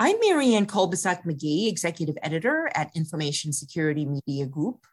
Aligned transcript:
I'm 0.00 0.14
Marianne 0.20 0.66
Kolbasuk 0.66 1.24
McGee, 1.24 1.66
Executive 1.66 2.16
Editor 2.22 2.70
at 2.76 2.94
Information 2.94 3.52
Security 3.52 4.06
Media 4.06 4.46
Group. 4.46 4.86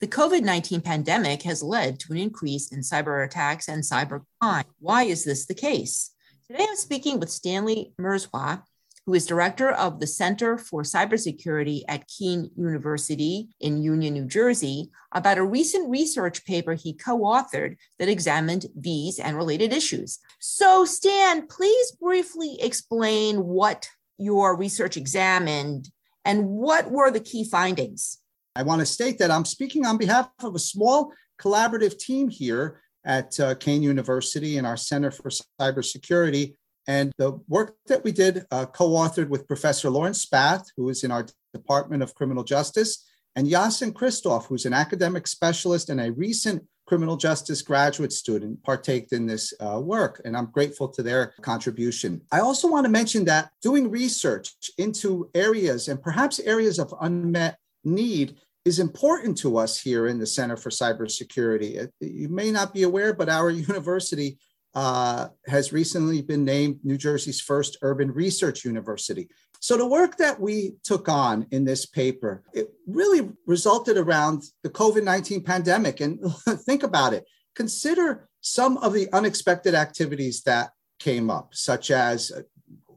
The 0.00 0.06
COVID 0.06 0.42
19 0.42 0.82
pandemic 0.82 1.44
has 1.44 1.62
led 1.62 1.98
to 2.00 2.12
an 2.12 2.18
increase 2.18 2.70
in 2.70 2.80
cyber 2.80 3.24
attacks 3.24 3.68
and 3.68 3.82
cyber 3.82 4.22
crime. 4.38 4.66
Why 4.78 5.04
is 5.04 5.24
this 5.24 5.46
the 5.46 5.54
case? 5.54 6.10
Today 6.46 6.66
I'm 6.68 6.76
speaking 6.76 7.18
with 7.18 7.30
Stanley 7.30 7.94
Mierzwa, 7.98 8.62
who 9.06 9.14
is 9.14 9.24
director 9.24 9.70
of 9.70 9.98
the 9.98 10.06
Center 10.06 10.58
for 10.58 10.82
Cybersecurity 10.82 11.84
at 11.88 12.06
Kean 12.06 12.50
University 12.54 13.48
in 13.60 13.82
Union, 13.82 14.12
New 14.12 14.26
Jersey, 14.26 14.90
about 15.12 15.38
a 15.38 15.42
recent 15.42 15.88
research 15.88 16.44
paper 16.44 16.74
he 16.74 16.92
co 16.92 17.20
authored 17.20 17.76
that 17.98 18.10
examined 18.10 18.66
these 18.76 19.18
and 19.18 19.38
related 19.38 19.72
issues. 19.72 20.18
So, 20.38 20.84
Stan, 20.84 21.46
please 21.46 21.92
briefly 21.92 22.58
explain 22.60 23.46
what 23.46 23.88
your 24.20 24.56
research 24.56 24.96
examined 24.96 25.90
and 26.24 26.46
what 26.46 26.90
were 26.90 27.10
the 27.10 27.20
key 27.20 27.44
findings? 27.44 28.18
I 28.54 28.62
want 28.62 28.80
to 28.80 28.86
state 28.86 29.18
that 29.18 29.30
I'm 29.30 29.44
speaking 29.44 29.86
on 29.86 29.96
behalf 29.96 30.30
of 30.42 30.54
a 30.54 30.58
small 30.58 31.12
collaborative 31.40 31.98
team 31.98 32.28
here 32.28 32.82
at 33.04 33.38
uh, 33.40 33.54
Kean 33.54 33.82
University 33.82 34.58
and 34.58 34.66
our 34.66 34.76
Center 34.76 35.10
for 35.10 35.30
Cybersecurity. 35.60 36.54
And 36.86 37.12
the 37.18 37.40
work 37.48 37.76
that 37.86 38.04
we 38.04 38.12
did, 38.12 38.44
uh, 38.50 38.66
co 38.66 38.90
authored 38.90 39.28
with 39.28 39.46
Professor 39.46 39.88
Lawrence 39.88 40.26
Spath, 40.26 40.64
who 40.76 40.88
is 40.88 41.04
in 41.04 41.10
our 41.10 41.26
Department 41.54 42.02
of 42.02 42.14
Criminal 42.14 42.44
Justice, 42.44 43.06
and 43.36 43.46
Yasin 43.46 43.94
Christoph, 43.94 44.46
who's 44.46 44.66
an 44.66 44.72
academic 44.72 45.26
specialist 45.26 45.88
and 45.88 46.00
a 46.00 46.12
recent 46.12 46.64
criminal 46.90 47.16
justice 47.16 47.62
graduate 47.62 48.12
student 48.12 48.60
partaked 48.64 49.12
in 49.12 49.24
this 49.24 49.54
uh, 49.60 49.78
work, 49.78 50.20
and 50.24 50.36
I'm 50.36 50.46
grateful 50.46 50.88
to 50.88 51.04
their 51.04 51.34
contribution. 51.40 52.20
I 52.32 52.40
also 52.40 52.66
want 52.66 52.84
to 52.84 52.90
mention 52.90 53.24
that 53.26 53.52
doing 53.62 53.88
research 53.88 54.50
into 54.76 55.30
areas 55.32 55.86
and 55.86 56.02
perhaps 56.02 56.40
areas 56.40 56.80
of 56.80 56.92
unmet 57.00 57.58
need 57.84 58.38
is 58.64 58.80
important 58.80 59.38
to 59.38 59.56
us 59.56 59.80
here 59.80 60.08
in 60.08 60.18
the 60.18 60.26
Center 60.26 60.56
for 60.56 60.70
Cybersecurity. 60.70 61.88
You 62.00 62.28
may 62.28 62.50
not 62.50 62.74
be 62.74 62.82
aware, 62.82 63.14
but 63.14 63.28
our 63.28 63.50
university 63.72 64.36
uh, 64.74 65.28
has 65.46 65.72
recently 65.72 66.22
been 66.22 66.44
named 66.44 66.80
New 66.82 66.98
Jersey's 66.98 67.40
first 67.40 67.78
urban 67.82 68.10
research 68.10 68.64
university. 68.64 69.28
So 69.60 69.76
the 69.76 69.86
work 69.86 70.16
that 70.16 70.40
we 70.40 70.76
took 70.82 71.08
on 71.08 71.46
in 71.50 71.64
this 71.64 71.84
paper, 71.84 72.42
it 72.54 72.72
really 72.86 73.30
resulted 73.46 73.98
around 73.98 74.42
the 74.62 74.70
COVID-19 74.70 75.44
pandemic. 75.44 76.00
And 76.00 76.18
think 76.64 76.82
about 76.82 77.12
it. 77.12 77.26
Consider 77.54 78.28
some 78.40 78.78
of 78.78 78.94
the 78.94 79.12
unexpected 79.12 79.74
activities 79.74 80.42
that 80.44 80.70
came 80.98 81.30
up, 81.30 81.54
such 81.54 81.90
as 81.90 82.30
uh, 82.30 82.42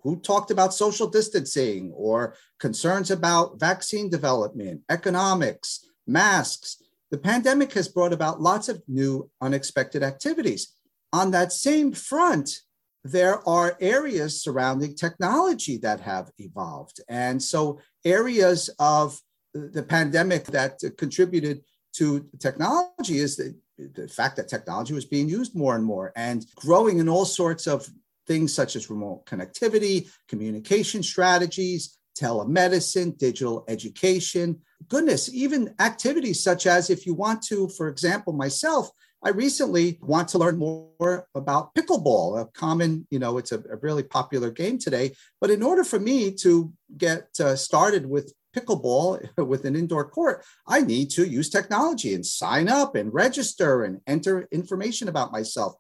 who 0.03 0.19
talked 0.19 0.51
about 0.51 0.73
social 0.73 1.07
distancing 1.07 1.91
or 1.95 2.35
concerns 2.59 3.11
about 3.11 3.59
vaccine 3.59 4.09
development, 4.09 4.81
economics, 4.89 5.85
masks. 6.07 6.81
The 7.11 7.17
pandemic 7.17 7.73
has 7.73 7.89
brought 7.89 8.13
about 8.13 8.41
lots 8.41 8.69
of 8.69 8.81
new 8.87 9.29
unexpected 9.41 10.01
activities. 10.01 10.73
On 11.11 11.31
that 11.31 11.51
same 11.51 11.91
front, 11.91 12.61
there 13.03 13.47
are 13.47 13.77
areas 13.81 14.41
surrounding 14.41 14.95
technology 14.95 15.77
that 15.77 15.99
have 15.99 16.31
evolved. 16.37 17.01
And 17.09 17.41
so, 17.41 17.79
areas 18.05 18.69
of 18.79 19.19
the 19.53 19.83
pandemic 19.83 20.45
that 20.45 20.79
contributed 20.97 21.61
to 21.93 22.27
technology 22.39 23.19
is 23.19 23.37
the, 23.37 23.55
the 23.77 24.07
fact 24.07 24.37
that 24.37 24.47
technology 24.47 24.93
was 24.93 25.05
being 25.05 25.29
used 25.29 25.55
more 25.55 25.75
and 25.75 25.85
more 25.85 26.11
and 26.15 26.45
growing 26.55 26.97
in 26.99 27.07
all 27.07 27.25
sorts 27.25 27.67
of 27.67 27.87
things 28.25 28.53
such 28.53 28.75
as 28.75 28.89
remote 28.89 29.25
connectivity, 29.25 30.09
communication 30.27 31.03
strategies, 31.03 31.99
telemedicine, 32.17 33.17
digital 33.17 33.65
education. 33.67 34.59
Goodness, 34.87 35.33
even 35.33 35.73
activities 35.79 36.43
such 36.43 36.67
as 36.67 36.89
if 36.89 37.05
you 37.05 37.13
want 37.13 37.43
to, 37.43 37.67
for 37.69 37.87
example, 37.87 38.33
myself, 38.33 38.89
I 39.25 39.29
recently 39.29 39.99
want 40.01 40.27
to 40.29 40.37
learn 40.37 40.57
more 40.57 41.27
about 41.33 41.73
pickleball, 41.75 42.41
a 42.41 42.45
common, 42.47 43.07
you 43.09 43.19
know, 43.19 43.37
it's 43.37 43.53
a, 43.53 43.59
a 43.59 43.77
really 43.81 44.03
popular 44.03 44.51
game 44.51 44.77
today. 44.77 45.13
But 45.39 45.49
in 45.49 45.63
order 45.63 45.85
for 45.85 45.97
me 45.97 46.31
to 46.41 46.73
get 46.97 47.29
uh, 47.39 47.55
started 47.55 48.05
with 48.05 48.33
pickleball 48.53 49.29
with 49.47 49.63
an 49.63 49.77
indoor 49.77 50.09
court, 50.09 50.43
I 50.67 50.81
need 50.81 51.09
to 51.11 51.25
use 51.25 51.49
technology 51.49 52.13
and 52.13 52.25
sign 52.25 52.67
up 52.67 52.95
and 52.95 53.13
register 53.13 53.83
and 53.83 54.01
enter 54.07 54.47
information 54.51 55.07
about 55.07 55.31
myself. 55.31 55.75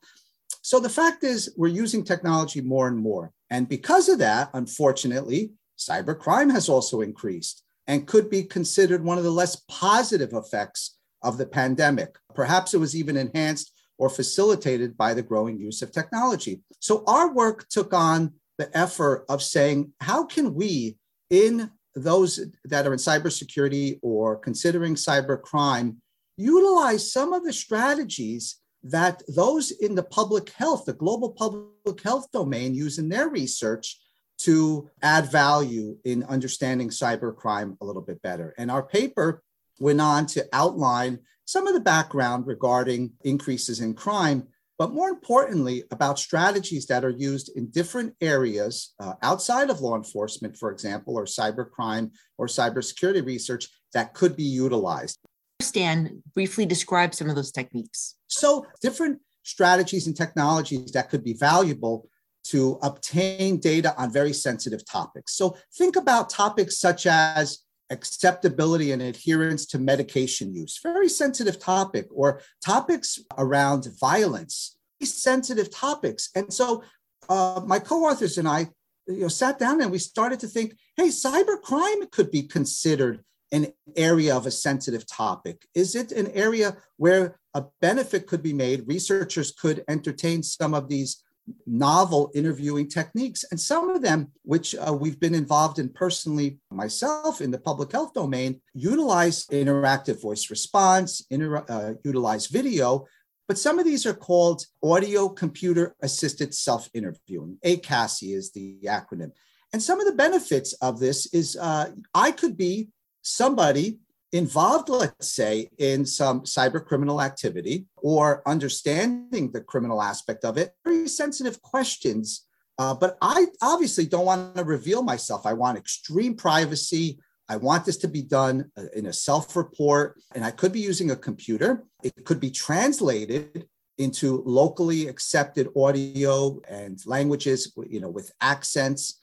So 0.61 0.79
the 0.79 0.87
fact 0.87 1.25
is, 1.25 1.53
we're 1.57 1.67
using 1.67 2.05
technology 2.05 2.61
more 2.61 2.87
and 2.87 2.97
more. 2.97 3.33
And 3.49 3.67
because 3.67 4.07
of 4.07 4.19
that, 4.19 4.51
unfortunately, 4.53 5.51
cybercrime 5.77 6.49
has 6.51 6.69
also 6.69 7.01
increased 7.01 7.63
and 7.87 8.07
could 8.07 8.29
be 8.29 8.43
considered 8.43 9.03
one 9.03 9.17
of 9.17 9.25
the 9.25 9.31
less 9.31 9.61
positive 9.67 10.31
effects 10.31 10.97
of 11.23 11.37
the 11.37 11.45
pandemic. 11.45 12.15
Perhaps 12.35 12.73
it 12.73 12.79
was 12.79 12.95
even 12.95 13.17
enhanced 13.17 13.71
or 13.97 14.09
facilitated 14.09 14.97
by 14.97 15.13
the 15.13 15.21
growing 15.21 15.59
use 15.59 15.81
of 15.81 15.91
technology. 15.91 16.61
So 16.79 17.03
our 17.07 17.33
work 17.33 17.67
took 17.69 17.93
on 17.93 18.33
the 18.57 18.75
effort 18.77 19.25
of 19.29 19.41
saying, 19.41 19.93
how 20.01 20.25
can 20.25 20.53
we, 20.53 20.97
in 21.29 21.71
those 21.95 22.39
that 22.65 22.87
are 22.87 22.93
in 22.93 22.99
cybersecurity 22.99 23.99
or 24.01 24.37
considering 24.37 24.95
cybercrime, 24.95 25.97
utilize 26.37 27.11
some 27.11 27.33
of 27.33 27.43
the 27.43 27.53
strategies 27.53 28.57
that 28.83 29.21
those 29.27 29.71
in 29.71 29.95
the 29.95 30.03
public 30.03 30.49
health, 30.49 30.85
the 30.85 30.93
global 30.93 31.31
public 31.31 32.01
health 32.03 32.27
domain, 32.33 32.73
use 32.73 32.97
in 32.97 33.09
their 33.09 33.29
research 33.29 33.99
to 34.39 34.89
add 35.01 35.31
value 35.31 35.95
in 36.03 36.23
understanding 36.23 36.89
cybercrime 36.89 37.77
a 37.79 37.85
little 37.85 38.01
bit 38.01 38.21
better. 38.21 38.53
And 38.57 38.69
our 38.69 38.83
paper 38.83 39.41
went 39.79 40.01
on 40.01 40.25
to 40.27 40.45
outline 40.53 41.19
some 41.45 41.67
of 41.67 41.73
the 41.73 41.79
background 41.79 42.47
regarding 42.47 43.11
increases 43.23 43.79
in 43.79 43.93
crime, 43.93 44.47
but 44.77 44.93
more 44.93 45.09
importantly, 45.09 45.83
about 45.91 46.17
strategies 46.17 46.87
that 46.87 47.05
are 47.05 47.09
used 47.09 47.51
in 47.55 47.69
different 47.69 48.15
areas 48.21 48.93
uh, 48.99 49.13
outside 49.21 49.69
of 49.69 49.81
law 49.81 49.95
enforcement, 49.95 50.57
for 50.57 50.71
example, 50.71 51.15
or 51.15 51.25
cybercrime 51.25 52.11
or 52.37 52.47
cybersecurity 52.47 53.25
research 53.25 53.67
that 53.93 54.13
could 54.13 54.35
be 54.35 54.43
utilized. 54.43 55.19
Stan, 55.61 56.23
briefly 56.33 56.65
describe 56.65 57.13
some 57.13 57.29
of 57.29 57.35
those 57.35 57.51
techniques. 57.51 58.15
So, 58.27 58.65
different 58.81 59.19
strategies 59.43 60.07
and 60.07 60.15
technologies 60.15 60.91
that 60.91 61.09
could 61.09 61.23
be 61.23 61.33
valuable 61.33 62.09
to 62.45 62.77
obtain 62.81 63.59
data 63.59 63.93
on 63.97 64.11
very 64.11 64.33
sensitive 64.33 64.85
topics. 64.85 65.35
So, 65.35 65.55
think 65.77 65.95
about 65.95 66.29
topics 66.29 66.79
such 66.79 67.05
as 67.05 67.59
acceptability 67.93 68.91
and 68.91 69.01
adherence 69.01 69.65
to 69.67 69.79
medication 69.79 70.53
use, 70.53 70.79
very 70.83 71.07
sensitive 71.07 71.59
topic, 71.59 72.07
or 72.11 72.41
topics 72.65 73.19
around 73.37 73.87
violence, 73.99 74.77
sensitive 75.01 75.69
topics. 75.71 76.29
And 76.35 76.51
so 76.51 76.83
uh, 77.29 77.61
my 77.65 77.79
co-authors 77.79 78.37
and 78.37 78.47
I 78.47 78.69
you 79.07 79.21
know, 79.21 79.27
sat 79.27 79.59
down 79.59 79.81
and 79.81 79.91
we 79.91 79.99
started 79.99 80.39
to 80.41 80.47
think, 80.47 80.75
hey, 80.97 81.07
cybercrime 81.07 82.11
could 82.11 82.31
be 82.31 82.43
considered 82.43 83.23
an 83.51 83.67
area 83.95 84.35
of 84.35 84.45
a 84.45 84.51
sensitive 84.51 85.05
topic? 85.05 85.67
Is 85.75 85.95
it 85.95 86.11
an 86.11 86.27
area 86.31 86.75
where 86.97 87.39
a 87.53 87.65
benefit 87.81 88.27
could 88.27 88.41
be 88.41 88.53
made? 88.53 88.87
Researchers 88.87 89.51
could 89.51 89.83
entertain 89.87 90.41
some 90.41 90.73
of 90.73 90.89
these 90.89 91.22
novel 91.65 92.31
interviewing 92.33 92.87
techniques. 92.87 93.43
And 93.51 93.59
some 93.59 93.89
of 93.89 94.01
them, 94.01 94.31
which 94.43 94.75
uh, 94.75 94.93
we've 94.93 95.19
been 95.19 95.35
involved 95.35 95.79
in 95.79 95.89
personally 95.89 96.59
myself 96.71 97.41
in 97.41 97.51
the 97.51 97.59
public 97.59 97.91
health 97.91 98.13
domain, 98.13 98.61
utilize 98.73 99.45
interactive 99.47 100.21
voice 100.21 100.49
response, 100.49 101.25
inter- 101.29 101.65
uh, 101.67 101.93
utilize 102.03 102.47
video. 102.47 103.05
But 103.47 103.57
some 103.57 103.77
of 103.77 103.85
these 103.85 104.05
are 104.05 104.13
called 104.13 104.65
audio 104.81 105.27
computer 105.27 105.95
assisted 106.01 106.53
self 106.53 106.89
interviewing. 106.93 107.57
ACASI 107.65 108.35
is 108.35 108.51
the 108.51 108.77
acronym. 108.85 109.31
And 109.73 109.81
some 109.81 109.99
of 109.99 110.05
the 110.05 110.13
benefits 110.13 110.73
of 110.73 110.99
this 110.99 111.25
is 111.33 111.57
uh, 111.57 111.91
I 112.13 112.31
could 112.31 112.55
be 112.55 112.89
somebody 113.23 113.99
involved, 114.33 114.89
let's 114.89 115.31
say, 115.31 115.69
in 115.77 116.05
some 116.05 116.41
cyber 116.41 116.83
criminal 116.83 117.21
activity 117.21 117.85
or 117.97 118.41
understanding 118.47 119.51
the 119.51 119.61
criminal 119.61 120.01
aspect 120.01 120.43
of 120.43 120.57
it, 120.57 120.73
very 120.83 121.07
sensitive 121.07 121.61
questions. 121.61 122.45
Uh, 122.79 122.95
but 122.95 123.15
I 123.21 123.45
obviously 123.61 124.07
don't 124.07 124.25
want 124.25 124.55
to 124.55 124.63
reveal 124.63 125.03
myself. 125.03 125.45
I 125.45 125.53
want 125.53 125.77
extreme 125.77 126.35
privacy. 126.35 127.19
I 127.47 127.57
want 127.57 127.85
this 127.85 127.97
to 127.97 128.07
be 128.07 128.23
done 128.23 128.71
uh, 128.75 128.85
in 128.95 129.05
a 129.05 129.13
self 129.13 129.55
report, 129.55 130.19
and 130.33 130.43
I 130.43 130.49
could 130.49 130.73
be 130.73 130.79
using 130.79 131.11
a 131.11 131.15
computer. 131.15 131.83
It 132.01 132.25
could 132.25 132.39
be 132.39 132.49
translated 132.49 133.67
into 133.99 134.41
locally 134.47 135.07
accepted 135.07 135.69
audio 135.75 136.59
and 136.67 136.99
languages, 137.05 137.71
you 137.87 137.99
know, 137.99 138.09
with 138.09 138.31
accents. 138.41 139.19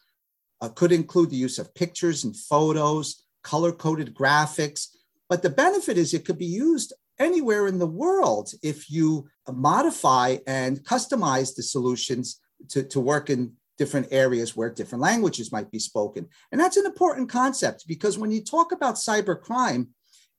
Uh, 0.60 0.68
could 0.68 0.92
include 0.92 1.30
the 1.30 1.36
use 1.36 1.58
of 1.58 1.74
pictures 1.74 2.22
and 2.22 2.36
photos, 2.36 3.24
color 3.42 3.72
coded 3.72 4.14
graphics. 4.14 4.88
But 5.30 5.42
the 5.42 5.48
benefit 5.48 5.96
is 5.96 6.12
it 6.12 6.24
could 6.26 6.38
be 6.38 6.44
used 6.44 6.92
anywhere 7.20 7.68
in 7.68 7.78
the 7.78 7.86
world 7.86 8.50
if 8.64 8.90
you 8.90 9.28
modify 9.48 10.38
and 10.46 10.82
customize 10.82 11.54
the 11.54 11.62
solutions 11.62 12.40
to, 12.70 12.82
to 12.82 12.98
work 12.98 13.30
in 13.30 13.52
different 13.78 14.08
areas 14.10 14.56
where 14.56 14.68
different 14.68 15.02
languages 15.02 15.52
might 15.52 15.70
be 15.70 15.78
spoken. 15.78 16.28
And 16.50 16.60
that's 16.60 16.76
an 16.76 16.84
important 16.84 17.30
concept 17.30 17.86
because 17.86 18.18
when 18.18 18.32
you 18.32 18.42
talk 18.42 18.72
about 18.72 18.96
cybercrime, 18.96 19.86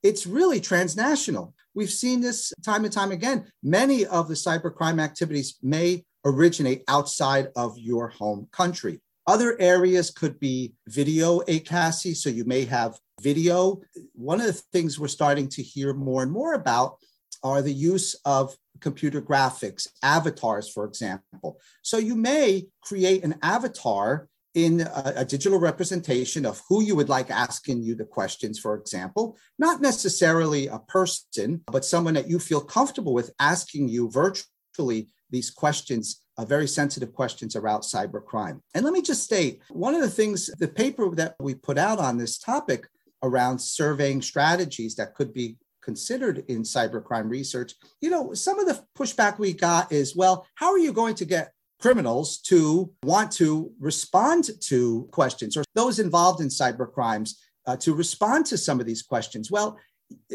it's 0.04 0.28
really 0.28 0.60
transnational. 0.60 1.56
We've 1.74 1.90
seen 1.90 2.20
this 2.20 2.52
time 2.66 2.84
and 2.84 2.94
time 2.94 3.12
again. 3.12 3.50
Many 3.64 4.06
of 4.06 4.28
the 4.28 4.34
cybercrime 4.34 5.02
activities 5.02 5.58
may 5.64 6.04
originate 6.26 6.84
outside 6.90 7.48
of 7.56 7.78
your 7.80 8.10
home 8.10 8.50
country. 8.52 9.00
Other 9.28 9.60
areas 9.60 10.12
could 10.12 10.40
be 10.40 10.74
video 10.88 11.40
ACASI. 11.42 12.16
So 12.16 12.30
you 12.30 12.44
may 12.46 12.66
have 12.66 12.98
video. 13.22 13.82
One 14.14 14.40
of 14.40 14.48
the 14.48 14.54
things 14.54 15.00
we're 15.00 15.08
starting 15.08 15.48
to 15.50 15.62
hear 15.62 15.94
more 15.94 16.24
and 16.24 16.32
more 16.32 16.54
about 16.54 16.98
are 17.44 17.62
the 17.62 17.74
use 17.74 18.16
of 18.26 18.56
computer 18.80 19.22
graphics, 19.22 19.88
avatars, 20.04 20.70
for 20.70 20.86
example. 20.86 21.60
So 21.82 21.98
you 21.98 22.16
may 22.16 22.68
create 22.84 23.24
an 23.24 23.36
avatar 23.42 24.28
in 24.54 24.82
a, 24.82 25.14
a, 25.18 25.26
digital 25.26 25.60
representation 25.60 26.46
of 26.46 26.62
who 26.68 26.84
you 26.84 26.94
would 26.96 27.08
like 27.08 27.32
asking 27.32 27.82
you 27.82 27.96
the 27.96 28.04
questions, 28.04 28.60
for 28.60 28.76
example, 28.76 29.38
not 29.58 29.80
necessarily 29.80 30.68
a 30.68 30.80
person, 30.80 31.62
but 31.68 31.86
someone 31.86 32.16
that 32.16 32.30
you 32.30 32.38
feel 32.38 32.60
comfortable 32.60 33.14
with 33.14 33.32
asking 33.40 33.88
you 33.88 34.10
virtually 34.10 35.08
these 35.30 35.50
questions, 35.50 36.22
very 36.46 36.68
sensitive 36.68 37.14
questions 37.14 37.56
about 37.56 37.82
cybercrime. 37.82 38.62
And 38.74 38.84
let 38.84 38.94
me 38.94 39.02
just 39.02 39.24
state 39.24 39.62
one 39.70 39.96
of 39.96 40.02
the 40.02 40.10
things, 40.10 40.50
the 40.60 40.68
paper 40.68 41.10
that 41.16 41.36
we 41.40 41.56
put 41.56 41.78
out 41.78 42.00
on 42.00 42.18
this 42.18 42.38
topic 42.38 42.88
around 43.24 43.60
surveying 43.60 44.22
strategies 44.22 44.96
that 44.96 45.16
could 45.16 45.34
be 45.34 45.58
considered 45.82 46.44
in 46.48 46.62
cybercrime 46.62 47.30
research, 47.30 47.74
you 48.02 48.10
know, 48.10 48.34
some 48.34 48.60
of 48.60 48.68
the 48.68 48.84
pushback 48.98 49.40
we 49.40 49.54
got 49.54 49.92
is, 49.92 50.16
well, 50.16 50.46
how 50.56 50.72
are 50.72 50.78
you 50.78 50.94
going 50.94 51.16
to 51.16 51.26
get 51.26 51.54
criminals 51.80 52.38
to 52.38 52.92
want 53.04 53.32
to 53.32 53.72
respond 53.80 54.50
to 54.62 55.08
questions 55.12 55.58
or 55.58 55.64
those 55.74 56.00
involved 56.00 56.40
in 56.40 56.48
cybercrimes 56.48 57.34
uh, 57.66 57.76
to 57.76 57.94
respond 57.94 58.46
to 58.46 58.58
some 58.58 58.80
of 58.80 58.86
these 58.86 59.02
questions? 59.02 59.50
Well, 59.50 59.78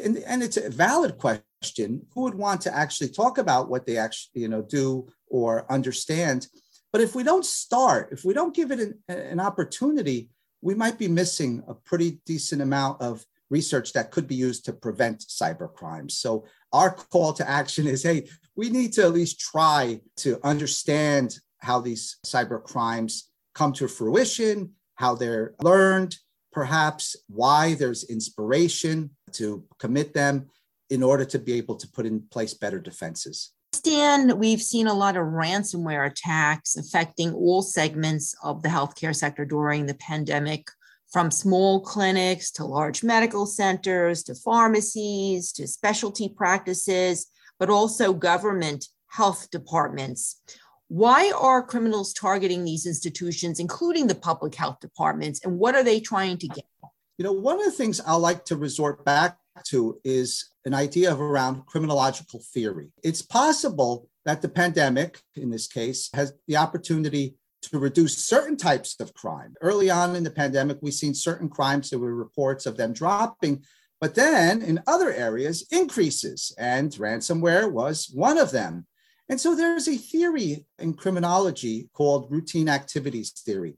and, 0.02 0.18
and 0.18 0.42
it's 0.42 0.56
a 0.56 0.68
valid 0.68 1.18
question. 1.18 1.42
Who 1.74 2.22
would 2.22 2.34
want 2.34 2.60
to 2.62 2.74
actually 2.74 3.08
talk 3.08 3.38
about 3.38 3.68
what 3.68 3.86
they 3.86 3.96
actually, 3.96 4.42
you 4.42 4.48
know, 4.48 4.62
do 4.62 5.08
or 5.28 5.70
understand? 5.70 6.48
But 6.92 7.00
if 7.00 7.14
we 7.14 7.22
don't 7.22 7.44
start, 7.44 8.08
if 8.12 8.24
we 8.24 8.34
don't 8.34 8.54
give 8.54 8.70
it 8.70 8.80
an, 8.80 8.94
an 9.08 9.40
opportunity, 9.40 10.30
we 10.62 10.74
might 10.74 10.98
be 10.98 11.08
missing 11.08 11.62
a 11.68 11.74
pretty 11.74 12.20
decent 12.26 12.62
amount 12.62 13.00
of 13.02 13.24
research 13.50 13.92
that 13.92 14.10
could 14.10 14.26
be 14.26 14.34
used 14.34 14.64
to 14.64 14.72
prevent 14.72 15.20
cyber 15.20 15.72
crimes. 15.72 16.18
So 16.18 16.46
our 16.72 16.90
call 16.94 17.32
to 17.34 17.48
action 17.48 17.86
is, 17.86 18.02
hey, 18.02 18.28
we 18.56 18.70
need 18.70 18.92
to 18.94 19.02
at 19.02 19.12
least 19.12 19.38
try 19.38 20.00
to 20.16 20.40
understand 20.42 21.38
how 21.58 21.80
these 21.80 22.16
cyber 22.26 22.62
crimes 22.62 23.30
come 23.54 23.72
to 23.74 23.88
fruition, 23.88 24.72
how 24.96 25.14
they're 25.14 25.54
learned, 25.62 26.16
perhaps 26.52 27.16
why 27.28 27.74
there's 27.74 28.04
inspiration 28.04 29.10
to 29.32 29.64
commit 29.78 30.14
them 30.14 30.46
in 30.90 31.02
order 31.02 31.24
to 31.24 31.38
be 31.38 31.54
able 31.54 31.76
to 31.76 31.88
put 31.88 32.06
in 32.06 32.22
place 32.30 32.54
better 32.54 32.78
defenses. 32.78 33.52
Stan, 33.72 34.38
we've 34.38 34.62
seen 34.62 34.86
a 34.86 34.94
lot 34.94 35.16
of 35.16 35.26
ransomware 35.26 36.10
attacks 36.10 36.76
affecting 36.76 37.32
all 37.34 37.62
segments 37.62 38.34
of 38.42 38.62
the 38.62 38.68
healthcare 38.68 39.14
sector 39.14 39.44
during 39.44 39.86
the 39.86 39.94
pandemic 39.94 40.68
from 41.12 41.30
small 41.30 41.80
clinics 41.80 42.50
to 42.52 42.64
large 42.64 43.02
medical 43.02 43.46
centers 43.46 44.22
to 44.24 44.34
pharmacies 44.34 45.52
to 45.52 45.66
specialty 45.66 46.28
practices, 46.28 47.26
but 47.58 47.70
also 47.70 48.12
government 48.12 48.86
health 49.08 49.50
departments. 49.50 50.40
Why 50.88 51.32
are 51.36 51.62
criminals 51.62 52.12
targeting 52.12 52.64
these 52.64 52.86
institutions, 52.86 53.58
including 53.58 54.06
the 54.06 54.14
public 54.14 54.54
health 54.54 54.80
departments, 54.80 55.44
and 55.44 55.58
what 55.58 55.74
are 55.74 55.84
they 55.84 56.00
trying 56.00 56.38
to 56.38 56.48
get? 56.48 56.64
You 57.18 57.24
know, 57.24 57.32
one 57.32 57.58
of 57.58 57.64
the 57.64 57.72
things 57.72 58.00
I 58.00 58.14
like 58.14 58.44
to 58.46 58.56
resort 58.56 59.04
back 59.04 59.38
to 59.64 59.98
is 60.04 60.50
an 60.64 60.74
idea 60.74 61.10
of 61.10 61.20
around 61.20 61.66
criminological 61.66 62.42
theory. 62.52 62.90
It's 63.02 63.22
possible 63.22 64.08
that 64.24 64.42
the 64.42 64.48
pandemic, 64.48 65.20
in 65.34 65.50
this 65.50 65.66
case, 65.66 66.10
has 66.14 66.32
the 66.46 66.56
opportunity 66.56 67.36
to 67.62 67.78
reduce 67.78 68.16
certain 68.18 68.56
types 68.56 68.96
of 69.00 69.14
crime. 69.14 69.54
Early 69.60 69.90
on 69.90 70.14
in 70.14 70.24
the 70.24 70.30
pandemic, 70.30 70.78
we've 70.80 70.94
seen 70.94 71.14
certain 71.14 71.48
crimes, 71.48 71.90
there 71.90 71.98
were 71.98 72.14
reports 72.14 72.66
of 72.66 72.76
them 72.76 72.92
dropping, 72.92 73.64
but 74.00 74.14
then 74.14 74.62
in 74.62 74.82
other 74.86 75.12
areas, 75.12 75.66
increases, 75.70 76.54
and 76.58 76.92
ransomware 76.92 77.70
was 77.70 78.10
one 78.12 78.38
of 78.38 78.50
them. 78.50 78.86
And 79.28 79.40
so 79.40 79.56
there's 79.56 79.88
a 79.88 79.96
theory 79.96 80.66
in 80.78 80.94
criminology 80.94 81.88
called 81.92 82.30
routine 82.30 82.68
activities 82.68 83.30
theory. 83.30 83.76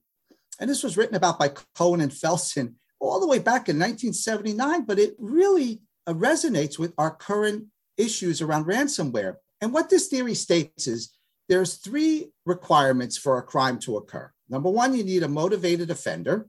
And 0.61 0.69
this 0.69 0.83
was 0.83 0.97
written 0.97 1.15
about 1.15 1.39
by 1.39 1.51
Cohen 1.75 2.01
and 2.01 2.13
Felson 2.13 2.75
all 3.01 3.21
the 3.21 3.27
way 3.27 3.39
back 3.39 3.69
in 3.69 3.79
1979, 3.79 4.85
but 4.85 4.99
it 4.99 5.15
really 5.19 5.81
uh, 6.07 6.15
resonates 6.15 6.79
with 6.79 6.93
our 6.99 7.15
current 7.15 7.67
issues 7.97 8.41
around 8.41 8.67
ransomware. 8.67 9.37
And 9.61 9.73
what 9.73 9.91
this 9.91 10.09
theory 10.09 10.35
states 10.35 10.87
is 10.87 11.15
there's 11.49 11.75
three 11.75 12.31
requirements 12.45 13.17
for 13.17 13.39
a 13.39 13.43
crime 13.43 13.79
to 13.81 13.97
occur. 13.97 14.31
Number 14.49 14.71
one, 14.71 14.95
you 14.95 15.05
need 15.05 15.23
a 15.23 15.29
motivated 15.29 15.91
offender. 15.91 16.49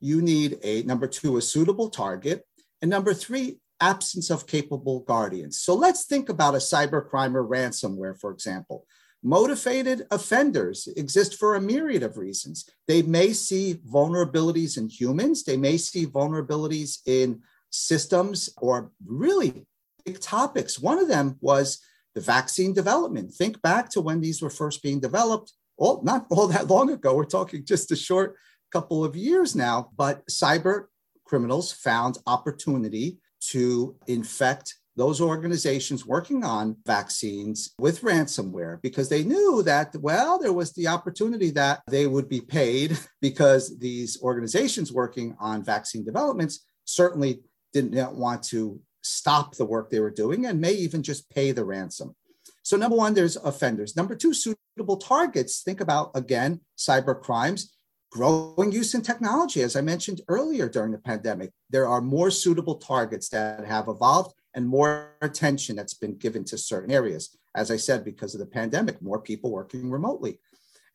You 0.00 0.22
need 0.22 0.58
a 0.62 0.82
number 0.82 1.06
two, 1.06 1.36
a 1.36 1.42
suitable 1.42 1.90
target. 1.90 2.44
And 2.80 2.90
number 2.90 3.14
three, 3.14 3.58
absence 3.80 4.30
of 4.30 4.46
capable 4.46 5.00
guardians. 5.00 5.58
So 5.58 5.74
let's 5.74 6.04
think 6.04 6.28
about 6.28 6.54
a 6.54 6.58
cybercrime 6.58 7.34
or 7.34 7.46
ransomware, 7.46 8.18
for 8.18 8.30
example. 8.30 8.86
Motivated 9.22 10.06
offenders 10.12 10.88
exist 10.96 11.34
for 11.34 11.54
a 11.54 11.60
myriad 11.60 12.04
of 12.04 12.16
reasons. 12.16 12.64
They 12.86 13.02
may 13.02 13.32
see 13.32 13.80
vulnerabilities 13.92 14.78
in 14.78 14.88
humans, 14.88 15.42
they 15.44 15.56
may 15.56 15.76
see 15.76 16.06
vulnerabilities 16.06 16.98
in 17.06 17.42
systems 17.70 18.48
or 18.58 18.92
really 19.04 19.66
big 20.04 20.20
topics. 20.20 20.78
One 20.78 20.98
of 20.98 21.08
them 21.08 21.36
was 21.40 21.80
the 22.14 22.20
vaccine 22.20 22.72
development. 22.72 23.32
Think 23.32 23.60
back 23.60 23.90
to 23.90 24.00
when 24.00 24.20
these 24.20 24.40
were 24.40 24.50
first 24.50 24.82
being 24.82 25.00
developed, 25.00 25.52
all 25.76 26.00
not 26.02 26.26
all 26.30 26.46
that 26.48 26.68
long 26.68 26.90
ago. 26.90 27.14
We're 27.14 27.24
talking 27.24 27.64
just 27.64 27.92
a 27.92 27.96
short 27.96 28.36
couple 28.72 29.04
of 29.04 29.16
years 29.16 29.56
now, 29.56 29.90
but 29.96 30.26
cyber 30.26 30.86
criminals 31.24 31.72
found 31.72 32.18
opportunity 32.26 33.18
to 33.40 33.96
infect 34.06 34.76
those 34.98 35.20
organizations 35.20 36.04
working 36.04 36.44
on 36.44 36.76
vaccines 36.84 37.72
with 37.78 38.02
ransomware 38.02 38.82
because 38.82 39.08
they 39.08 39.22
knew 39.22 39.62
that, 39.62 39.94
well, 40.00 40.38
there 40.38 40.52
was 40.52 40.72
the 40.72 40.88
opportunity 40.88 41.50
that 41.50 41.80
they 41.88 42.08
would 42.08 42.28
be 42.28 42.40
paid 42.40 42.98
because 43.22 43.78
these 43.78 44.20
organizations 44.22 44.92
working 44.92 45.36
on 45.38 45.62
vaccine 45.62 46.04
developments 46.04 46.66
certainly 46.84 47.40
didn't 47.72 48.16
want 48.16 48.42
to 48.42 48.80
stop 49.02 49.54
the 49.54 49.64
work 49.64 49.88
they 49.88 50.00
were 50.00 50.10
doing 50.10 50.46
and 50.46 50.60
may 50.60 50.72
even 50.72 51.02
just 51.02 51.30
pay 51.30 51.52
the 51.52 51.64
ransom. 51.64 52.14
So, 52.64 52.76
number 52.76 52.96
one, 52.96 53.14
there's 53.14 53.36
offenders. 53.36 53.96
Number 53.96 54.16
two, 54.16 54.34
suitable 54.34 54.96
targets. 54.96 55.62
Think 55.62 55.80
about, 55.80 56.10
again, 56.14 56.60
cyber 56.76 57.18
crimes, 57.18 57.72
growing 58.10 58.72
use 58.72 58.94
in 58.94 59.02
technology. 59.02 59.62
As 59.62 59.76
I 59.76 59.80
mentioned 59.80 60.22
earlier 60.28 60.68
during 60.68 60.92
the 60.92 60.98
pandemic, 60.98 61.50
there 61.70 61.86
are 61.86 62.00
more 62.00 62.30
suitable 62.30 62.74
targets 62.74 63.28
that 63.30 63.64
have 63.64 63.88
evolved 63.88 64.34
and 64.58 64.66
more 64.66 65.14
attention 65.22 65.76
that's 65.76 65.94
been 65.94 66.16
given 66.16 66.42
to 66.42 66.58
certain 66.58 66.90
areas. 66.90 67.38
As 67.54 67.70
I 67.70 67.76
said, 67.76 68.04
because 68.04 68.34
of 68.34 68.40
the 68.40 68.46
pandemic, 68.46 69.00
more 69.00 69.20
people 69.20 69.52
working 69.52 69.88
remotely. 69.88 70.40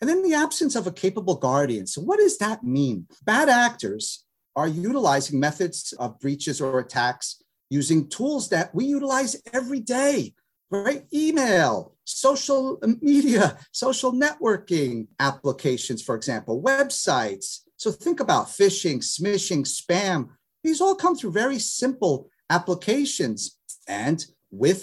And 0.02 0.10
then 0.10 0.22
the 0.22 0.34
absence 0.34 0.76
of 0.76 0.86
a 0.86 0.92
capable 0.92 1.36
guardian. 1.36 1.88
So, 1.88 2.02
what 2.02 2.20
does 2.20 2.38
that 2.40 2.66
mean? 2.66 3.08
Bad 3.24 3.48
actors 3.48 4.26
are 4.58 4.68
utilizing 4.68 5.40
methods 5.40 5.94
of 5.98 6.20
breaches 6.20 6.60
or 6.60 6.78
attacks 6.78 7.42
using 7.70 8.10
tools 8.10 8.50
that 8.50 8.76
we 8.76 8.84
utilize 8.84 9.42
every 9.54 9.80
day, 9.80 10.34
right? 10.70 11.06
Email, 11.14 11.96
social 12.04 12.82
media, 13.02 13.58
social 13.72 14.12
networking 14.12 15.08
applications, 15.22 16.04
for 16.04 16.16
example, 16.16 16.62
websites. 16.62 17.60
So 17.78 17.92
think 17.94 18.20
about 18.20 18.48
phishing, 18.48 18.98
smishing, 18.98 19.62
spam. 19.64 20.32
These 20.66 20.82
all 20.82 20.96
come 20.96 21.16
through 21.16 21.32
very 21.32 21.60
simple 21.60 22.30
applications 22.54 23.58
and 23.88 24.26
with 24.52 24.82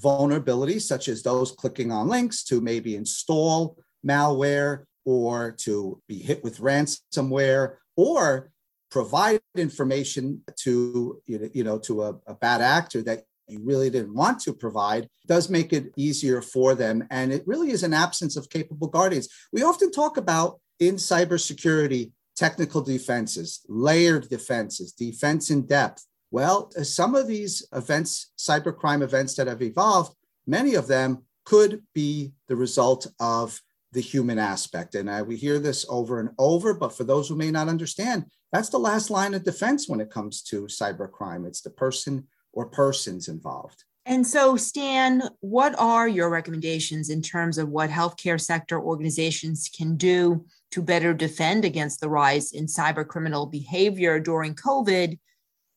vulnerabilities 0.00 0.82
such 0.82 1.06
as 1.08 1.22
those 1.22 1.52
clicking 1.52 1.90
on 1.92 2.08
links 2.08 2.42
to 2.44 2.60
maybe 2.60 2.96
install 2.96 3.76
malware 4.04 4.84
or 5.04 5.52
to 5.52 6.00
be 6.08 6.18
hit 6.18 6.42
with 6.42 6.58
ransomware 6.58 7.76
or 7.96 8.50
provide 8.90 9.40
information 9.56 10.42
to 10.56 11.20
you 11.26 11.64
know 11.64 11.78
to 11.78 12.02
a, 12.02 12.10
a 12.26 12.34
bad 12.34 12.60
actor 12.60 13.02
that 13.02 13.20
you 13.48 13.60
really 13.62 13.90
didn't 13.90 14.14
want 14.14 14.40
to 14.40 14.52
provide 14.52 15.08
does 15.26 15.50
make 15.50 15.72
it 15.72 15.92
easier 15.96 16.40
for 16.40 16.74
them. 16.74 17.06
And 17.10 17.32
it 17.32 17.42
really 17.46 17.70
is 17.70 17.82
an 17.82 17.92
absence 17.92 18.36
of 18.36 18.48
capable 18.48 18.88
guardians. 18.88 19.28
We 19.52 19.62
often 19.62 19.90
talk 19.90 20.16
about 20.16 20.60
in 20.80 20.94
cybersecurity 20.96 22.12
technical 22.36 22.80
defenses 22.80 23.60
layered 23.68 24.28
defenses 24.28 24.92
defense 24.92 25.50
in 25.50 25.66
depth 25.66 26.04
well 26.38 26.58
some 26.82 27.14
of 27.14 27.26
these 27.26 27.54
events 27.72 28.32
cybercrime 28.38 29.02
events 29.02 29.34
that 29.34 29.46
have 29.46 29.62
evolved 29.62 30.12
many 30.46 30.74
of 30.74 30.86
them 30.86 31.10
could 31.44 31.82
be 31.94 32.32
the 32.48 32.56
result 32.56 33.06
of 33.20 33.60
the 33.94 34.00
human 34.00 34.38
aspect. 34.38 34.94
And 34.96 35.08
uh, 35.08 35.24
we 35.26 35.36
hear 35.36 35.58
this 35.58 35.86
over 35.88 36.20
and 36.20 36.30
over, 36.38 36.74
but 36.74 36.94
for 36.94 37.04
those 37.04 37.28
who 37.28 37.36
may 37.36 37.50
not 37.50 37.68
understand, 37.68 38.24
that's 38.52 38.68
the 38.68 38.78
last 38.78 39.08
line 39.08 39.34
of 39.34 39.44
defense 39.44 39.88
when 39.88 40.00
it 40.00 40.10
comes 40.10 40.42
to 40.42 40.62
cybercrime. 40.62 41.46
It's 41.46 41.60
the 41.60 41.70
person 41.70 42.26
or 42.52 42.66
persons 42.66 43.28
involved. 43.28 43.84
And 44.06 44.26
so, 44.26 44.56
Stan, 44.56 45.22
what 45.40 45.74
are 45.78 46.06
your 46.06 46.28
recommendations 46.28 47.08
in 47.08 47.22
terms 47.22 47.56
of 47.56 47.70
what 47.70 47.88
healthcare 47.88 48.40
sector 48.40 48.78
organizations 48.78 49.70
can 49.74 49.96
do 49.96 50.44
to 50.72 50.82
better 50.82 51.14
defend 51.14 51.64
against 51.64 52.00
the 52.00 52.10
rise 52.10 52.52
in 52.52 52.66
cyber 52.66 53.06
criminal 53.06 53.46
behavior 53.46 54.20
during 54.20 54.54
COVID 54.54 55.18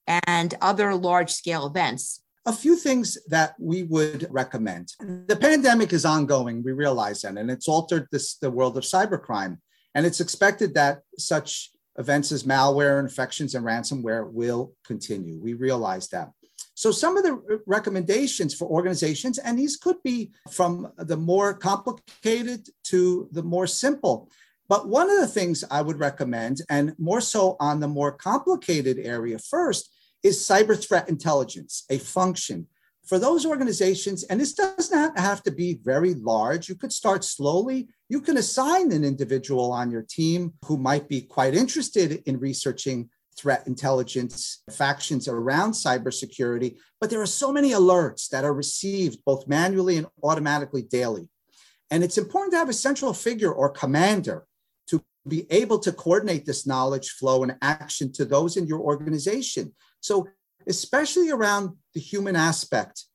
and 0.07 0.55
other 0.61 0.95
large 0.95 1.31
scale 1.31 1.67
events? 1.67 2.21
A 2.45 2.53
few 2.53 2.77
things 2.77 3.17
that 3.27 3.55
we 3.59 3.83
would 3.83 4.27
recommend. 4.29 4.93
The 4.99 5.35
pandemic 5.35 5.91
is 5.91 6.05
ongoing, 6.05 6.63
we 6.63 6.71
realize 6.71 7.21
that, 7.21 7.37
and 7.37 7.51
it's 7.51 7.67
altered 7.67 8.07
this, 8.11 8.35
the 8.35 8.49
world 8.49 8.77
of 8.77 8.83
cybercrime. 8.83 9.57
And 9.93 10.05
it's 10.05 10.21
expected 10.21 10.75
that 10.75 11.01
such 11.17 11.71
events 11.97 12.31
as 12.31 12.43
malware, 12.43 12.99
infections, 12.99 13.55
and 13.55 13.65
ransomware 13.65 14.31
will 14.31 14.73
continue. 14.85 15.39
We 15.41 15.53
realize 15.55 16.07
that. 16.09 16.29
So, 16.75 16.91
some 16.91 17.17
of 17.17 17.23
the 17.23 17.61
recommendations 17.65 18.53
for 18.53 18.67
organizations, 18.67 19.39
and 19.39 19.57
these 19.57 19.77
could 19.77 20.01
be 20.03 20.31
from 20.51 20.91
the 20.97 21.17
more 21.17 21.53
complicated 21.55 22.67
to 22.85 23.27
the 23.31 23.43
more 23.43 23.65
simple. 23.65 24.29
But 24.69 24.89
one 24.89 25.09
of 25.09 25.19
the 25.19 25.27
things 25.27 25.63
I 25.71 25.81
would 25.81 25.99
recommend, 25.99 26.61
and 26.69 26.93
more 26.99 27.21
so 27.21 27.55
on 27.59 27.79
the 27.79 27.87
more 27.87 28.11
complicated 28.11 28.99
area 28.99 29.39
first, 29.39 29.89
is 30.23 30.39
cyber 30.39 30.77
threat 30.77 31.07
intelligence, 31.09 31.85
a 31.89 31.97
function 31.97 32.67
for 33.05 33.17
those 33.17 33.45
organizations. 33.45 34.23
And 34.25 34.41
this 34.41 34.53
does 34.53 34.91
not 34.91 35.17
have 35.17 35.41
to 35.43 35.51
be 35.51 35.79
very 35.83 36.13
large. 36.15 36.67
You 36.67 36.75
could 36.75 36.91
start 36.91 37.23
slowly. 37.23 37.87
You 38.09 38.19
can 38.19 38.35
assign 38.35 38.91
an 38.91 39.05
individual 39.05 39.71
on 39.71 39.89
your 39.89 40.01
team 40.01 40.53
who 40.65 40.77
might 40.77 41.07
be 41.07 41.21
quite 41.21 41.55
interested 41.55 42.21
in 42.25 42.39
researching 42.39 43.09
threat 43.37 43.65
intelligence 43.67 44.63
factions 44.71 45.27
around 45.27 45.71
cybersecurity, 45.71 46.75
but 46.99 47.09
there 47.09 47.21
are 47.21 47.27
so 47.27 47.53
many 47.53 47.69
alerts 47.69 48.29
that 48.29 48.43
are 48.43 48.53
received 48.53 49.19
both 49.25 49.47
manually 49.47 49.97
and 49.97 50.07
automatically 50.23 50.81
daily. 50.81 51.29
And 51.91 52.03
it's 52.03 52.17
important 52.17 52.51
to 52.53 52.57
have 52.57 52.69
a 52.69 52.73
central 52.73 53.13
figure 53.13 53.53
or 53.53 53.69
commander 53.69 54.45
be 55.27 55.45
able 55.51 55.79
to 55.79 55.91
coordinate 55.91 56.45
this 56.45 56.65
knowledge 56.65 57.11
flow 57.11 57.43
and 57.43 57.55
action 57.61 58.11
to 58.13 58.25
those 58.25 58.57
in 58.57 58.67
your 58.67 58.79
organization. 58.79 59.73
So, 59.99 60.27
especially 60.67 61.29
around 61.31 61.75
the 61.93 61.99
human 61.99 62.35
aspect 62.35 63.05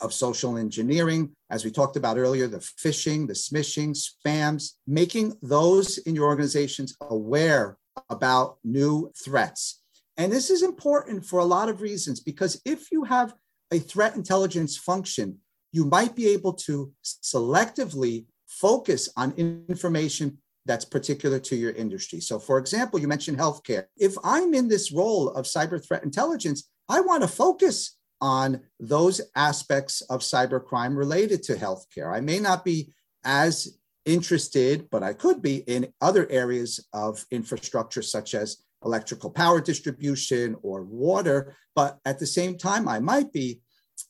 of 0.00 0.12
social 0.12 0.56
engineering, 0.56 1.30
as 1.50 1.64
we 1.64 1.70
talked 1.70 1.96
about 1.96 2.18
earlier, 2.18 2.46
the 2.46 2.58
phishing, 2.58 3.26
the 3.26 3.32
smishing, 3.32 3.96
spams, 3.96 4.72
making 4.86 5.36
those 5.42 5.98
in 5.98 6.14
your 6.14 6.26
organizations 6.26 6.96
aware 7.00 7.76
about 8.10 8.58
new 8.64 9.12
threats. 9.24 9.82
And 10.16 10.32
this 10.32 10.50
is 10.50 10.62
important 10.62 11.24
for 11.24 11.38
a 11.38 11.44
lot 11.44 11.68
of 11.68 11.80
reasons 11.80 12.20
because 12.20 12.60
if 12.64 12.90
you 12.90 13.04
have 13.04 13.34
a 13.72 13.78
threat 13.78 14.16
intelligence 14.16 14.76
function, 14.76 15.38
you 15.72 15.84
might 15.84 16.14
be 16.14 16.28
able 16.28 16.54
to 16.54 16.92
selectively 17.04 18.26
focus 18.46 19.08
on 19.16 19.32
information 19.36 20.38
that's 20.68 20.84
particular 20.84 21.40
to 21.40 21.56
your 21.56 21.72
industry. 21.72 22.20
So, 22.20 22.38
for 22.38 22.58
example, 22.58 23.00
you 23.00 23.08
mentioned 23.08 23.38
healthcare. 23.38 23.86
If 23.96 24.14
I'm 24.22 24.54
in 24.54 24.68
this 24.68 24.92
role 24.92 25.30
of 25.30 25.46
cyber 25.46 25.84
threat 25.84 26.04
intelligence, 26.04 26.68
I 26.88 27.00
want 27.00 27.22
to 27.22 27.28
focus 27.28 27.96
on 28.20 28.60
those 28.78 29.20
aspects 29.34 30.02
of 30.02 30.20
cybercrime 30.20 30.96
related 30.96 31.42
to 31.44 31.54
healthcare. 31.54 32.14
I 32.14 32.20
may 32.20 32.38
not 32.38 32.64
be 32.64 32.92
as 33.24 33.78
interested, 34.04 34.88
but 34.90 35.02
I 35.02 35.14
could 35.14 35.40
be 35.40 35.58
in 35.66 35.92
other 36.00 36.30
areas 36.30 36.86
of 36.92 37.24
infrastructure, 37.30 38.02
such 38.02 38.34
as 38.34 38.58
electrical 38.84 39.30
power 39.30 39.60
distribution 39.60 40.54
or 40.62 40.82
water. 40.84 41.56
But 41.74 41.98
at 42.04 42.18
the 42.18 42.26
same 42.26 42.58
time, 42.58 42.88
I 42.88 42.98
might 43.00 43.32
be. 43.32 43.62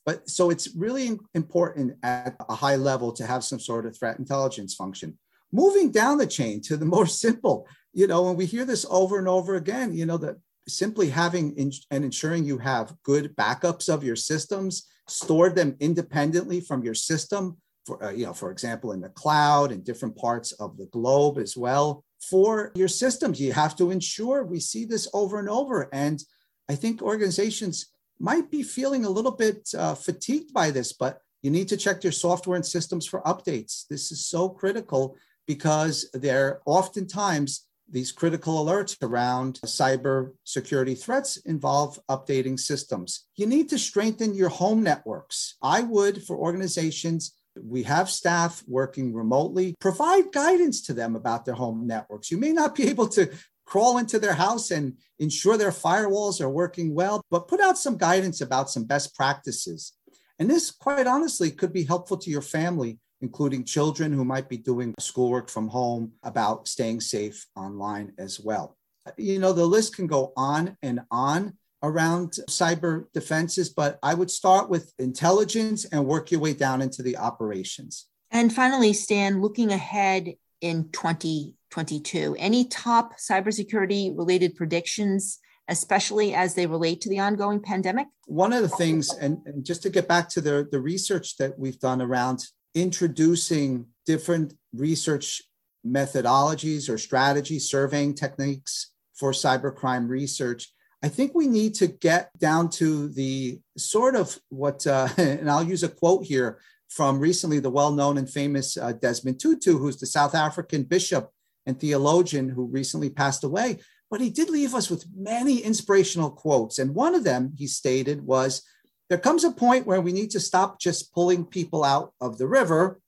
But 0.05 0.29
so 0.29 0.49
it's 0.49 0.75
really 0.75 1.17
important 1.33 1.97
at 2.03 2.35
a 2.49 2.55
high 2.55 2.75
level 2.75 3.11
to 3.13 3.25
have 3.25 3.43
some 3.43 3.59
sort 3.59 3.85
of 3.85 3.97
threat 3.97 4.19
intelligence 4.19 4.75
function. 4.75 5.17
Moving 5.51 5.91
down 5.91 6.17
the 6.17 6.27
chain 6.27 6.61
to 6.61 6.77
the 6.77 6.85
more 6.95 7.07
simple, 7.07 7.67
you 7.93 8.07
know, 8.07 8.23
when 8.23 8.35
we 8.35 8.45
hear 8.45 8.65
this 8.65 8.85
over 8.89 9.17
and 9.17 9.27
over 9.27 9.55
again, 9.55 9.93
you 9.93 10.05
know, 10.05 10.17
that 10.17 10.37
simply 10.67 11.09
having 11.09 11.55
in, 11.57 11.71
and 11.91 12.05
ensuring 12.05 12.45
you 12.45 12.57
have 12.59 12.93
good 13.03 13.35
backups 13.35 13.91
of 13.91 14.03
your 14.03 14.15
systems, 14.15 14.87
stored 15.07 15.55
them 15.55 15.75
independently 15.79 16.61
from 16.61 16.83
your 16.83 16.93
system 16.93 17.57
for, 17.85 18.03
uh, 18.03 18.11
you 18.11 18.25
know, 18.25 18.33
for 18.33 18.51
example, 18.51 18.91
in 18.91 19.01
the 19.01 19.09
cloud 19.09 19.71
and 19.71 19.83
different 19.83 20.15
parts 20.15 20.51
of 20.53 20.77
the 20.77 20.85
globe 20.87 21.39
as 21.39 21.57
well. 21.57 22.03
For 22.21 22.71
your 22.75 22.87
systems, 22.87 23.41
you 23.41 23.53
have 23.53 23.75
to 23.77 23.91
ensure 23.91 24.43
we 24.43 24.59
see 24.59 24.85
this 24.85 25.07
over 25.13 25.39
and 25.39 25.49
over. 25.49 25.89
And 25.91 26.21
I 26.69 26.75
think 26.75 27.01
organizations 27.01 27.87
might 28.19 28.51
be 28.51 28.61
feeling 28.61 29.05
a 29.05 29.09
little 29.09 29.31
bit 29.31 29.67
uh, 29.75 29.95
fatigued 29.95 30.53
by 30.53 30.69
this, 30.71 30.93
but 30.93 31.21
you 31.41 31.49
need 31.49 31.69
to 31.69 31.77
check 31.77 32.03
your 32.03 32.11
software 32.11 32.57
and 32.57 32.65
systems 32.65 33.07
for 33.07 33.21
updates. 33.21 33.87
This 33.87 34.11
is 34.11 34.25
so 34.25 34.49
critical 34.49 35.15
because 35.49 36.07
there 36.13 36.61
oftentimes 36.67 37.65
these 37.89 38.11
critical 38.11 38.63
alerts 38.63 38.95
around 39.01 39.59
cyber 39.65 40.33
security 40.43 40.93
threats 40.93 41.37
involve 41.37 41.99
updating 42.07 42.59
systems. 42.59 43.25
You 43.35 43.47
need 43.47 43.67
to 43.69 43.79
strengthen 43.79 44.35
your 44.35 44.49
home 44.49 44.83
networks. 44.83 45.55
I 45.59 45.81
would, 45.81 46.23
for 46.23 46.37
organizations, 46.37 47.33
we 47.59 47.81
have 47.81 48.11
staff 48.11 48.63
working 48.67 49.11
remotely. 49.11 49.75
Provide 49.81 50.31
guidance 50.31 50.83
to 50.83 50.93
them 50.93 51.15
about 51.15 51.45
their 51.45 51.55
home 51.55 51.87
networks. 51.87 52.29
You 52.29 52.37
may 52.37 52.53
not 52.53 52.75
be 52.75 52.87
able 52.87 53.07
to 53.07 53.31
crawl 53.65 53.97
into 53.97 54.19
their 54.19 54.35
house 54.35 54.69
and 54.69 54.97
ensure 55.17 55.57
their 55.57 55.71
firewalls 55.71 56.39
are 56.39 56.49
working 56.51 56.93
well, 56.93 57.23
but 57.31 57.47
put 57.47 57.59
out 57.59 57.79
some 57.79 57.97
guidance 57.97 58.39
about 58.39 58.69
some 58.69 58.83
best 58.83 59.15
practices. 59.15 59.93
And 60.37 60.47
this, 60.47 60.69
quite 60.69 61.07
honestly, 61.07 61.49
could 61.49 61.73
be 61.73 61.85
helpful 61.85 62.17
to 62.17 62.29
your 62.29 62.43
family, 62.43 62.99
including 63.21 63.63
children 63.63 64.11
who 64.11 64.23
might 64.23 64.49
be 64.49 64.57
doing 64.57 64.95
schoolwork 64.99 65.49
from 65.49 65.67
home 65.67 66.11
about 66.23 66.67
staying 66.67 67.01
safe 67.01 67.45
online 67.55 68.13
as 68.17 68.39
well. 68.39 68.77
You 69.17 69.39
know, 69.39 69.53
the 69.53 69.65
list 69.65 69.95
can 69.95 70.07
go 70.07 70.33
on 70.37 70.77
and 70.81 71.01
on 71.11 71.57
around 71.81 72.33
cyber 72.49 73.05
defenses, 73.13 73.69
but 73.69 73.99
I 74.03 74.13
would 74.13 74.29
start 74.29 74.69
with 74.69 74.93
intelligence 74.99 75.85
and 75.85 76.05
work 76.05 76.31
your 76.31 76.41
way 76.41 76.53
down 76.53 76.81
into 76.81 77.01
the 77.01 77.17
operations. 77.17 78.07
And 78.31 78.53
finally, 78.53 78.93
Stan, 78.93 79.41
looking 79.41 79.71
ahead 79.71 80.33
in 80.61 80.89
2022, 80.91 82.35
any 82.37 82.65
top 82.65 83.17
cybersecurity 83.17 84.15
related 84.15 84.55
predictions, 84.55 85.39
especially 85.67 86.33
as 86.33 86.53
they 86.53 86.67
relate 86.67 87.01
to 87.01 87.09
the 87.09 87.19
ongoing 87.19 87.61
pandemic? 87.61 88.07
One 88.27 88.53
of 88.53 88.61
the 88.61 88.69
things, 88.69 89.13
and, 89.15 89.39
and 89.45 89.65
just 89.65 89.81
to 89.83 89.89
get 89.89 90.07
back 90.07 90.29
to 90.29 90.41
the, 90.41 90.67
the 90.69 90.81
research 90.81 91.37
that 91.37 91.57
we've 91.57 91.79
done 91.79 92.01
around 92.01 92.45
introducing 92.75 93.85
different 94.05 94.53
research 94.73 95.41
methodologies 95.85 96.89
or 96.89 96.97
strategies, 96.97 97.69
surveying 97.69 98.13
techniques 98.13 98.91
for 99.15 99.31
cybercrime 99.31 100.07
research, 100.07 100.71
I 101.01 101.07
think 101.07 101.33
we 101.33 101.47
need 101.47 101.75
to 101.75 101.87
get 101.87 102.37
down 102.37 102.69
to 102.71 103.07
the 103.09 103.59
sort 103.77 104.15
of 104.15 104.37
what, 104.49 104.85
uh, 104.85 105.07
and 105.17 105.49
I'll 105.49 105.63
use 105.63 105.83
a 105.83 105.89
quote 105.89 106.25
here 106.25 106.59
from 106.89 107.19
recently 107.19 107.59
the 107.59 107.69
well 107.69 107.91
known 107.91 108.17
and 108.17 108.29
famous 108.29 108.75
uh, 108.75 108.93
Desmond 108.93 109.39
Tutu, 109.39 109.77
who's 109.77 109.97
the 109.97 110.07
South 110.07 110.35
African 110.35 110.83
bishop 110.83 111.29
and 111.65 111.79
theologian 111.79 112.49
who 112.49 112.65
recently 112.65 113.09
passed 113.09 113.43
away. 113.43 113.79
But 114.09 114.21
he 114.21 114.31
did 114.31 114.49
leave 114.49 114.73
us 114.73 114.89
with 114.89 115.05
many 115.15 115.59
inspirational 115.59 116.31
quotes. 116.31 116.79
And 116.79 116.95
one 116.95 117.13
of 117.13 117.23
them, 117.23 117.53
he 117.55 117.67
stated, 117.67 118.25
was 118.25 118.63
There 119.09 119.17
comes 119.17 119.43
a 119.43 119.51
point 119.51 119.87
where 119.87 120.01
we 120.01 120.11
need 120.11 120.29
to 120.31 120.39
stop 120.39 120.79
just 120.79 121.13
pulling 121.13 121.45
people 121.45 121.83
out 121.83 122.13
of 122.21 122.37
the 122.37 122.47
river. 122.47 122.99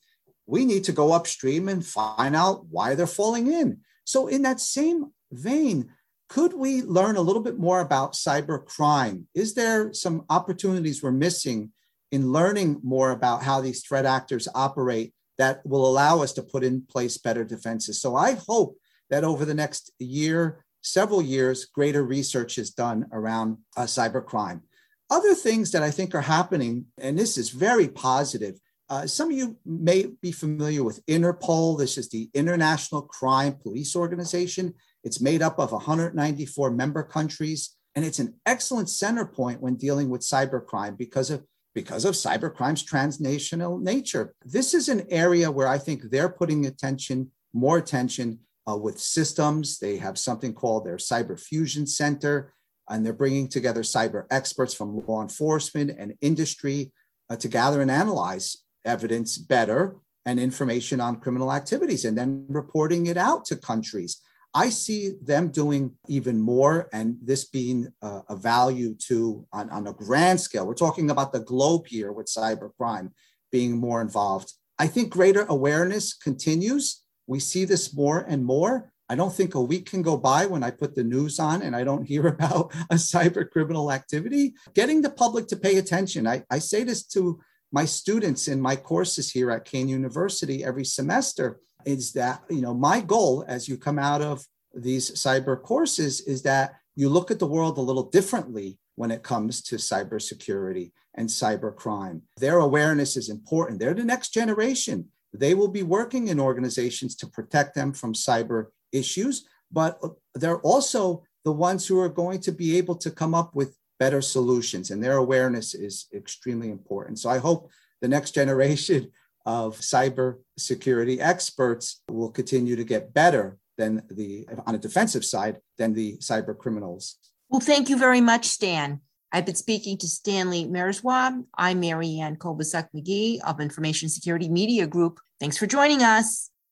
We 0.48 0.66
need 0.66 0.84
to 0.86 0.92
go 0.92 1.14
upstream 1.14 1.70
and 1.70 1.86
find 1.86 2.36
out 2.36 2.66
why 2.70 2.96
they're 2.96 3.08
falling 3.08 3.52
in. 3.52 3.82
So, 4.04 4.28
in 4.28 4.42
that 4.42 4.60
same 4.60 5.12
vein, 5.32 5.92
could 6.28 6.54
we 6.54 6.82
learn 6.82 7.18
a 7.18 7.22
little 7.22 7.42
bit 7.42 7.60
more 7.60 7.82
about 7.82 8.14
cyber 8.14 8.66
crime? 8.66 9.28
Is 9.36 9.54
there 9.54 9.94
some 9.94 10.26
opportunities 10.30 11.04
we're 11.04 11.12
missing 11.12 11.72
in 12.12 12.32
learning 12.32 12.80
more 12.84 13.12
about 13.12 13.44
how 13.44 13.62
these 13.62 13.84
threat 13.84 14.06
actors 14.06 14.48
operate 14.56 15.14
that 15.38 15.64
will 15.66 15.86
allow 15.86 16.22
us 16.22 16.34
to 16.34 16.42
put 16.42 16.64
in 16.64 16.82
place 16.82 17.18
better 17.18 17.44
defenses? 17.44 18.02
So 18.02 18.16
I 18.16 18.34
hope 18.48 18.78
that 19.10 19.24
over 19.24 19.46
the 19.46 19.54
next 19.54 19.92
year, 20.00 20.66
several 20.82 21.22
years, 21.22 21.66
greater 21.66 22.04
research 22.04 22.58
is 22.58 22.72
done 22.72 23.08
around 23.12 23.58
uh, 23.78 23.84
cyber 23.84 24.26
crime. 24.26 24.64
Other 25.12 25.36
things 25.36 25.72
that 25.72 25.84
I 25.84 25.92
think 25.92 26.16
are 26.16 26.22
happening, 26.22 26.86
and 26.98 27.20
this 27.20 27.38
is 27.38 27.50
very 27.50 27.90
positive. 27.90 28.58
Uh, 28.90 29.06
some 29.06 29.30
of 29.30 29.38
you 29.38 29.58
may 29.66 30.08
be 30.22 30.32
familiar 30.32 30.86
with 30.86 31.06
Interpol. 31.06 31.78
This 31.78 31.98
is 31.98 32.08
the 32.08 32.30
International 32.34 33.02
Crime 33.02 33.58
Police 33.62 33.94
Organization. 33.94 34.74
It's 35.04 35.20
made 35.20 35.42
up 35.42 35.60
of 35.60 35.74
194 35.74 36.72
member 36.72 37.04
countries, 37.04 37.76
and 37.94 38.06
it's 38.06 38.20
an 38.20 38.36
excellent 38.46 38.90
center 38.90 39.26
point 39.26 39.60
when 39.60 39.76
dealing 39.76 40.10
with 40.10 40.22
cybercrime 40.22 40.98
because 40.98 41.30
of 41.30 41.44
because 41.76 42.06
of 42.06 42.16
cybercrime's 42.16 42.84
transnational 42.84 43.80
nature. 43.80 44.34
This 44.46 44.74
is 44.74 44.88
an 44.88 45.06
area 45.10 45.52
where 45.52 45.68
I 45.68 45.78
think 45.78 46.04
they're 46.04 46.30
putting 46.30 46.66
attention, 46.66 47.32
more 47.54 47.78
attention 47.78 48.40
uh, 48.70 48.78
with 48.78 49.00
systems. 49.00 49.80
They 49.80 49.98
have 49.98 50.18
something 50.18 50.54
called 50.54 50.86
their 50.86 50.98
Cyber 50.98 51.40
Fusion 51.40 51.88
Center, 51.88 52.54
and 52.92 53.06
they're 53.06 53.14
bringing 53.14 53.48
together 53.48 53.82
cyber 53.82 54.26
experts 54.30 54.74
from 54.74 55.04
law 55.08 55.22
enforcement 55.22 55.92
and 55.98 56.14
industry 56.22 56.92
uh, 57.30 57.36
to 57.38 57.48
gather 57.48 57.82
and 57.82 57.90
analyze 57.90 58.58
evidence 58.86 59.38
better 59.38 59.96
and 60.26 60.40
information 60.40 61.00
on 61.00 61.20
criminal 61.20 61.52
activities 61.52 62.06
and 62.06 62.18
then 62.18 62.46
reporting 62.50 63.08
it 63.08 63.18
out 63.18 63.46
to 63.46 63.56
countries. 63.56 64.22
I 64.54 64.70
see 64.70 65.14
them 65.24 65.48
doing 65.48 65.94
even 66.10 66.40
more, 66.40 66.90
and 66.92 67.16
this 67.24 67.46
being 67.46 67.88
a, 68.02 68.22
a 68.30 68.36
value 68.36 68.96
to 69.08 69.48
on, 69.54 69.70
on 69.70 69.88
a 69.88 69.94
grand 69.94 70.42
scale. 70.42 70.68
We're 70.68 70.74
talking 70.74 71.10
about 71.10 71.32
the 71.32 71.40
globe 71.40 71.88
here 71.88 72.12
with 72.12 72.28
cybercrime 72.28 73.12
being 73.52 73.78
more 73.78 74.02
involved. 74.02 74.52
I 74.78 74.88
think 74.88 75.10
greater 75.10 75.46
awareness 75.48 76.14
continues. 76.14 77.04
We 77.28 77.40
see 77.40 77.64
this 77.64 77.96
more 77.96 78.26
and 78.28 78.44
more. 78.44 78.92
I 79.12 79.16
don't 79.16 79.34
think 79.34 79.56
a 79.56 79.62
week 79.62 79.90
can 79.90 80.02
go 80.02 80.16
by 80.16 80.46
when 80.46 80.64
I 80.64 80.72
put 80.72 80.96
the 80.96 81.04
news 81.04 81.38
on 81.38 81.64
and 81.64 81.76
I 81.76 81.84
don't 81.84 82.08
hear 82.08 82.28
about 82.36 82.74
a 82.90 82.96
cyber 82.96 83.48
criminal 83.48 83.92
activity. 83.92 84.54
Getting 84.74 85.02
the 85.02 85.10
public 85.10 85.48
to 85.48 85.58
pay 85.58 85.78
attention. 85.78 86.26
I, 86.26 86.44
I 86.50 86.60
say 86.60 86.86
this 86.86 87.06
to 87.08 87.38
my 87.74 87.84
students 87.84 88.48
in 88.48 88.62
my 88.62 88.78
courses 88.78 89.30
here 89.30 89.52
at 89.52 89.66
Kean 89.66 89.90
University 89.90 90.64
every 90.64 90.86
semester 90.86 91.60
is 91.86 92.14
that, 92.14 92.44
you 92.50 92.62
know, 92.62 92.74
my 92.74 93.02
goal 93.02 93.44
as 93.50 93.68
you 93.68 93.76
come 93.76 94.00
out 94.00 94.22
of 94.22 94.46
these 94.74 95.12
cyber 95.12 95.62
courses 95.62 96.22
is 96.22 96.44
that 96.44 96.76
you 96.96 97.10
look 97.10 97.32
at 97.32 97.40
the 97.40 97.48
world 97.48 97.78
a 97.78 97.82
little 97.82 98.10
differently 98.10 98.80
when 98.96 99.12
it 99.12 99.24
comes 99.24 99.62
to 99.64 99.76
cybersecurity 99.76 100.94
and 101.16 101.28
cybercrime. 101.28 102.22
Their 102.38 102.60
awareness 102.60 103.18
is 103.18 103.30
important. 103.30 103.82
They're 103.82 103.94
the 103.94 104.06
next 104.06 104.30
generation. 104.30 105.10
They 105.34 105.54
will 105.54 105.68
be 105.68 105.84
working 105.84 106.30
in 106.30 106.40
organizations 106.40 107.16
to 107.18 107.28
protect 107.28 107.76
them 107.76 107.92
from 107.92 108.14
cyber 108.14 108.68
issues, 108.92 109.46
but 109.72 109.98
uh, 110.04 110.10
they're 110.36 110.60
also 110.60 111.24
the 111.44 111.52
ones 111.52 111.88
who 111.88 112.00
are 112.00 112.10
going 112.10 112.40
to 112.42 112.52
be 112.52 112.78
able 112.78 112.96
to 112.96 113.12
come 113.12 113.34
up 113.34 113.56
with 113.56 113.76
better 114.00 114.22
solutions, 114.22 114.92
and 114.92 115.04
their 115.04 115.18
awareness 115.18 115.74
is 115.74 116.08
extremely 116.14 116.70
important. 116.70 117.20
So 117.20 117.30
I 117.30 117.38
hope 117.38 117.70
the 118.02 118.08
next 118.08 118.32
generation 118.32 119.12
of 119.46 119.78
cybersecurity 119.78 121.20
experts 121.20 122.04
will 122.10 122.30
continue 122.30 122.76
to 122.76 122.84
get 122.84 123.14
better 123.14 123.58
than 123.78 124.04
the 124.12 124.48
on 124.68 124.76
a 124.76 124.78
defensive 124.78 125.26
side 125.26 125.58
than 125.78 125.94
the 125.94 126.18
cyber 126.18 126.56
criminals. 126.56 127.18
Well, 127.50 127.60
thank 127.60 127.90
you 127.90 127.98
very 127.98 128.22
much, 128.22 128.46
Stan. 128.46 129.02
I've 129.34 129.46
been 129.46 129.56
speaking 129.56 129.98
to 130.00 130.08
Stanley 130.08 130.66
Mierzwa. 130.66 131.44
I'm 131.58 131.80
Marianne 131.80 132.36
Kolbasuk 132.36 132.90
McGee 132.96 133.40
of 133.42 133.60
Information 133.60 134.10
Security 134.10 134.50
Media 134.50 134.86
Group. 134.86 135.20
Thanks 135.40 135.58
for 135.58 135.68
joining 135.68 136.04
us. 136.04 136.51